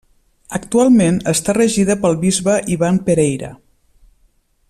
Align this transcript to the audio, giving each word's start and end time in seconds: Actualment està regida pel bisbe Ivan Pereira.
Actualment 0.59 1.19
està 1.33 1.55
regida 1.57 1.97
pel 2.05 2.17
bisbe 2.25 2.57
Ivan 2.77 2.99
Pereira. 3.11 3.53